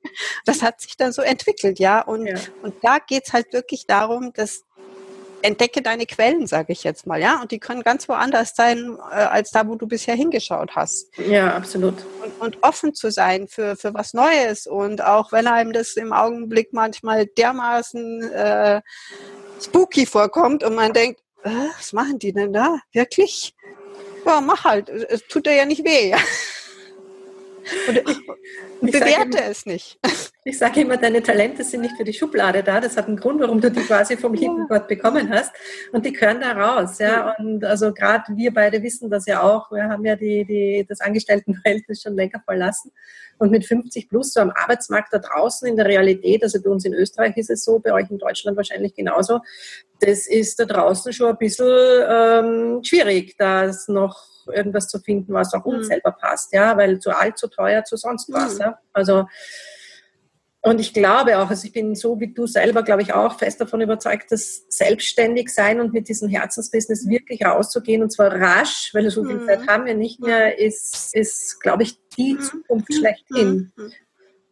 das 0.46 0.62
hat 0.62 0.82
sich 0.82 0.98
dann 0.98 1.12
so 1.12 1.22
entwickelt, 1.22 1.80
ja. 1.80 2.02
Und, 2.02 2.26
ja. 2.28 2.36
und 2.62 2.76
da 2.84 2.98
geht's 3.00 3.34
halt 3.34 3.54
wirklich 3.54 3.86
darum, 3.88 4.32
dass 4.34 4.64
entdecke 5.46 5.82
deine 5.82 6.06
Quellen, 6.06 6.48
sage 6.48 6.74
ich 6.74 6.84
jetzt 6.84 7.06
mal, 7.06 7.20
ja. 7.20 7.42
Und 7.42 7.52
die 7.52 7.60
können 7.60 7.84
ganz 7.84 8.10
woanders 8.10 8.54
sein, 8.56 8.98
äh, 9.12 9.16
als 9.16 9.52
da, 9.52 9.68
wo 9.68 9.76
du 9.76 9.88
bisher 9.88 10.16
hingeschaut 10.16 10.76
hast. 10.76 11.18
Ja, 11.18 11.56
absolut. 11.56 11.96
Und, 12.24 12.42
und, 12.42 12.64
offen 12.64 12.94
zu 12.94 13.12
sein 13.12 13.48
für, 13.48 13.76
für 13.76 13.94
was 13.94 14.14
Neues. 14.14 14.68
Und 14.68 15.04
auch 15.04 15.32
wenn 15.32 15.48
einem 15.48 15.74
das 15.74 15.94
im 15.94 16.14
Augenblick 16.14 16.74
manchmal 16.74 17.26
dermaßen 17.26 18.24
äh, 18.32 18.82
spooky 19.62 20.06
vorkommt 20.06 20.64
und 20.64 20.76
man 20.76 20.94
denkt, 20.94 21.22
äh, 21.44 21.50
was 21.78 21.94
machen 21.94 22.20
die 22.20 22.34
denn 22.34 22.54
da? 22.54 22.80
Wirklich? 22.92 23.56
Ja, 24.26 24.42
mach 24.42 24.64
halt. 24.64 24.90
Es 24.90 25.28
tut 25.28 25.46
dir 25.46 25.54
ja 25.54 25.66
nicht 25.66 25.86
weh. 25.86 26.16
Und, 27.88 28.06
und 28.80 28.92
bewerte 28.92 29.42
es 29.42 29.66
nicht. 29.66 29.98
Ich 30.48 30.60
sage 30.60 30.82
immer, 30.82 30.96
deine 30.96 31.24
Talente 31.24 31.64
sind 31.64 31.82
nicht 31.82 31.98
für 31.98 32.04
die 32.04 32.14
Schublade 32.14 32.62
da. 32.62 32.80
Das 32.80 32.96
hat 32.98 33.08
einen 33.08 33.18
Grund, 33.18 33.42
warum 33.42 33.60
du 33.60 33.72
die 33.72 33.80
quasi 33.82 34.16
vom 34.16 34.36
lieben 34.36 34.68
Gott 34.68 34.88
bekommen 34.88 35.28
hast. 35.32 35.52
Und 35.92 36.06
die 36.06 36.14
gehören 36.14 36.40
da 36.40 36.52
raus. 36.52 37.00
Ja. 37.00 37.36
Und 37.40 37.66
also 37.66 37.92
gerade 37.92 38.26
wir 38.36 38.54
beide 38.54 38.84
wissen 38.84 39.10
das 39.10 39.26
ja 39.26 39.42
auch. 39.42 39.72
Wir 39.72 39.86
haben 39.86 40.06
ja 40.06 40.16
die, 40.16 40.46
die, 40.46 40.86
das 40.88 41.02
Angestelltenverhältnis 41.02 42.04
schon 42.04 42.16
länger 42.16 42.44
verlassen. 42.46 42.92
Und 43.40 43.50
mit 43.50 43.66
50 43.66 44.08
plus 44.08 44.34
so 44.34 44.40
am 44.40 44.52
Arbeitsmarkt 44.52 45.12
da 45.12 45.18
draußen 45.18 45.68
in 45.68 45.78
der 45.78 45.88
Realität, 45.88 46.44
also 46.44 46.62
bei 46.62 46.70
uns 46.70 46.86
in 46.86 46.94
Österreich 46.94 47.36
ist 47.38 47.50
es 47.50 47.66
so, 47.66 47.80
bei 47.80 47.92
euch 47.92 48.12
in 48.12 48.20
Deutschland 48.20 48.56
wahrscheinlich 48.56 48.94
genauso, 48.94 49.40
das 50.00 50.28
ist 50.28 50.60
da 50.60 50.66
draußen 50.66 51.12
schon 51.12 51.30
ein 51.30 51.38
bisschen 51.40 51.66
ähm, 52.08 52.84
schwierig, 52.84 53.36
das 53.40 53.88
noch 53.88 54.28
irgendwas 54.54 54.88
zu 54.90 55.00
finden, 55.00 55.34
was 55.34 55.56
auch 55.56 55.66
uns 55.66 55.86
mhm. 55.86 55.90
selber 55.90 56.12
passt, 56.12 56.54
ja, 56.54 56.78
weil 56.78 57.00
zu 57.00 57.10
alt, 57.10 57.40
zu 57.40 57.48
teuer, 57.48 57.84
zu 57.84 57.98
sonst 57.98 58.32
was. 58.32 58.56
Mhm. 58.56 58.62
Ja? 58.62 58.80
Also 58.94 59.26
und 60.66 60.82
ich 60.82 60.94
glaube 60.94 61.38
auch, 61.38 61.52
also 61.52 61.68
ich 61.68 61.74
bin 61.74 61.94
so 61.94 62.20
wie 62.20 62.34
du 62.34 62.48
selber, 62.48 62.82
glaube 62.82 63.04
ich, 63.04 63.14
auch 63.14 63.38
fest 63.38 63.62
davon 63.62 63.82
überzeugt, 63.82 64.32
dass 64.32 64.66
selbstständig 64.68 65.54
sein 65.54 65.80
und 65.80 65.94
mit 65.94 66.10
diesem 66.10 66.28
Herzensbusiness 66.28 67.08
wirklich 67.08 67.46
rauszugehen 67.46 68.02
und 68.02 68.10
zwar 68.10 68.32
rasch, 68.34 68.90
weil 68.94 69.08
so 69.12 69.24
viel 69.24 69.36
mhm. 69.36 69.46
Zeit 69.46 69.68
haben 69.68 69.86
wir 69.86 69.94
nicht 69.94 70.22
mehr, 70.22 70.48
mhm. 70.48 70.66
ist, 70.66 71.14
ist 71.14 71.62
glaube 71.62 71.84
ich, 71.84 72.00
die 72.18 72.34
mhm. 72.34 72.40
Zukunft 72.40 72.92
schlechthin. 72.96 73.74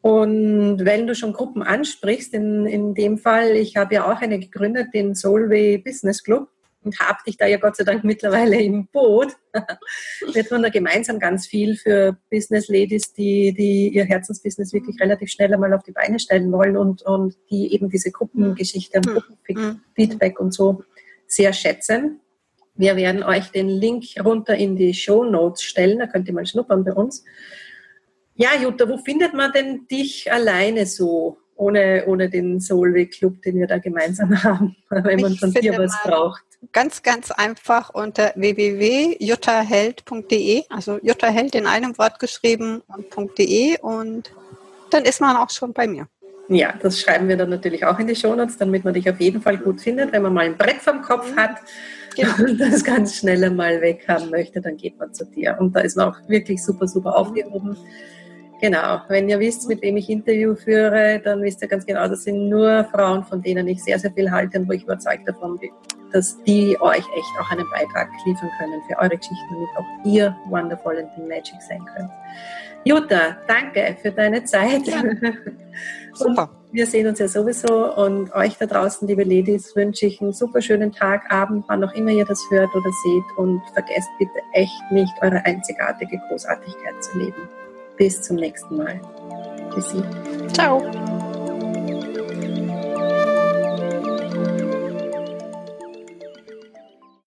Und 0.01 0.86
wenn 0.86 1.08
du 1.08 1.15
schon 1.15 1.34
Gruppen 1.34 1.63
ansprichst, 1.63 2.36
in, 2.36 2.67
in 2.67 2.93
dem 2.93 3.17
Fall, 3.17 3.55
ich 3.55 3.75
habe 3.75 3.96
ja 3.96 4.05
auch 4.05 4.22
eine 4.22 4.38
gegründet, 4.38 4.93
den 4.93 5.15
Solway 5.15 5.79
Business 5.79 6.22
Club 6.22 6.48
und 6.84 7.00
habe 7.00 7.20
dich 7.25 7.38
da 7.38 7.46
ja 7.46 7.58
Gott 7.58 7.75
sei 7.75 7.84
Dank 7.84 8.04
mittlerweile 8.04 8.62
im 8.62 8.88
Boot. 8.88 9.36
Wir 10.34 10.46
tun 10.46 10.63
da 10.63 10.70
gemeinsam 10.70 11.20
ganz 11.20 11.48
viel 11.48 11.75
für 11.75 12.18
Business 12.30 12.68
Ladies, 12.68 13.13
die, 13.13 13.54
die 13.54 13.90
ihr 13.90 14.06
Herzensbusiness 14.06 14.74
wirklich 14.74 15.00
relativ 15.00 15.30
schnell 15.30 15.54
einmal 15.54 15.74
auf 15.74 15.84
die 15.84 15.92
Beine 15.92 16.20
stellen 16.20 16.52
wollen 16.52 16.78
und, 16.78 17.02
und 17.04 17.36
die 17.50 17.74
eben 17.74 17.90
diese 17.90 18.12
Gruppengeschichte 18.12 18.98
und 18.98 19.08
mhm. 19.08 19.20
Gruppenfeedback 19.20 20.40
und 20.40 20.54
so 20.54 20.84
sehr 21.28 21.54
schätzen. 21.54 22.20
Wir 22.75 22.96
werden 22.96 23.24
euch 23.24 23.52
den 23.52 23.70
Link 23.70 24.06
runter 24.24 24.56
in 24.56 24.75
die 24.75 24.94
Show 24.94 25.24
Notes 25.24 25.62
stellen, 25.62 26.00
da 26.00 26.08
könnt 26.08 26.28
ihr 26.28 26.34
mal 26.34 26.46
schnuppern 26.46 26.84
bei 26.84 26.94
uns. 26.94 27.24
Ja, 28.36 28.50
Jutta, 28.60 28.90
wo 28.90 28.98
findet 28.98 29.34
man 29.34 29.52
denn 29.52 29.88
dich 29.88 30.32
alleine 30.32 30.88
so? 30.88 31.38
ohne, 31.56 32.04
ohne 32.08 32.30
den 32.30 32.60
Solvay 32.60 33.06
Club, 33.08 33.42
den 33.42 33.56
wir 33.56 33.68
da 33.68 33.78
gemeinsam 33.78 34.44
haben, 34.44 34.75
wenn 34.90 35.22
man 35.22 35.36
von 35.36 35.52
dir 35.52 35.78
was 35.78 35.96
braucht. 36.04 36.44
Ganz, 36.72 37.03
ganz 37.03 37.29
einfach 37.32 37.89
unter 37.93 38.32
www.juttaheld.de, 38.36 40.63
also 40.70 40.98
Juttaheld 41.01 41.55
in 41.55 41.67
einem 41.67 41.98
Wort 41.98 42.20
geschrieben 42.20 42.82
und.de 42.88 43.82
und 43.82 44.32
dann 44.91 45.03
ist 45.03 45.20
man 45.20 45.36
auch 45.36 45.50
schon 45.50 45.74
bei 45.74 45.88
mir. 45.88 46.08
Ja, 46.50 46.74
das 46.82 47.00
schreiben 47.00 47.29
wir 47.29 47.38
dann 47.38 47.50
natürlich 47.50 47.86
auch 47.86 47.98
in 48.00 48.08
die 48.08 48.15
Shownotes, 48.15 48.58
damit 48.58 48.84
man 48.84 48.93
dich 48.93 49.10
auf 49.10 49.20
jeden 49.20 49.41
Fall 49.41 49.58
gut 49.58 49.82
findet. 49.82 50.12
Wenn 50.12 50.22
man 50.22 50.34
mal 50.34 50.46
ein 50.46 50.58
Brett 50.58 50.82
vom 50.82 51.01
Kopf 51.01 51.32
mhm. 51.32 51.38
hat 51.38 51.55
genau. 52.15 52.34
und 52.39 52.60
das 52.60 52.84
ganz 52.84 53.15
schnell 53.15 53.43
einmal 53.43 53.82
weg 53.82 54.05
haben 54.08 54.29
möchte, 54.29 54.62
dann 54.62 54.77
geht 54.77 55.00
man 55.00 55.13
zu 55.13 55.25
dir. 55.25 55.58
Und 55.60 55.75
da 55.75 55.79
ist 55.79 55.98
man 55.98 56.10
auch 56.10 56.17
wirklich 56.27 56.63
super, 56.63 56.88
super 56.88 57.17
aufgehoben. 57.17 57.77
Genau, 58.62 59.01
wenn 59.10 59.27
ihr 59.27 59.39
wisst, 59.39 59.67
mit 59.67 59.82
wem 59.82 59.98
ich 59.98 60.10
Interview 60.10 60.55
führe, 60.55 61.20
dann 61.24 61.41
wisst 61.41 61.62
ihr 61.62 61.67
ganz 61.67 61.86
genau, 61.86 62.08
das 62.08 62.24
sind 62.24 62.50
nur 62.50 62.86
Frauen, 62.86 63.25
von 63.25 63.41
denen 63.41 63.67
ich 63.67 63.84
sehr, 63.84 64.00
sehr 64.00 64.12
viel 64.12 64.32
halte 64.32 64.60
und 64.60 64.70
wo 64.70 64.74
ich 64.74 64.84
überzeugt 64.84 65.27
davon 65.27 65.58
bin, 65.58 65.72
dass 66.13 66.41
die 66.43 66.77
euch 66.79 67.00
echt 67.00 67.39
auch 67.41 67.51
einen 67.51 67.70
Beitrag 67.72 68.10
liefern 68.25 68.50
können 68.60 68.82
für 68.88 68.98
eure 68.98 69.17
Geschichten, 69.17 69.48
damit 69.51 69.70
auch 69.77 70.05
ihr 70.05 70.36
Wonderful 70.50 70.98
and 70.98 71.27
Magic 71.27 71.62
sein 71.62 71.84
könnt. 71.96 72.12
Jutta, 72.86 73.38
danke 73.48 73.98
für 74.01 74.12
deine 74.12 74.43
Zeit. 74.43 74.88
Ja. 74.88 75.01
Super. 76.13 76.50
wir 76.72 76.86
sehen 76.86 77.08
uns 77.08 77.20
ja 77.20 77.27
sowieso 77.27 77.96
und 77.96 78.34
euch 78.34 78.58
da 78.58 78.65
draußen, 78.65 79.08
liebe 79.08 79.24
Ladies, 79.24 79.75
wünsche 79.75 80.05
ich 80.05 80.22
einen 80.22 80.34
super 80.34 80.62
schönen 80.62 80.91
Tag, 80.91 81.32
Abend, 81.32 81.65
wann 81.67 81.84
auch 81.84 81.93
immer 81.93 82.12
ihr 82.12 82.25
das 82.25 82.39
hört 82.50 82.74
oder 82.75 82.89
seht 83.03 83.38
und 83.38 83.62
vergesst 83.74 84.10
bitte 84.20 84.39
echt 84.53 84.91
nicht, 84.91 85.13
eure 85.22 85.43
einzigartige 85.46 86.20
Großartigkeit 86.27 87.03
zu 87.03 87.17
leben. 87.17 87.50
Bis 87.98 88.22
zum 88.22 88.38
nächsten 88.38 88.77
Mal. 88.77 89.00
Tschüssi. 89.74 90.03
Ciao. 90.53 90.82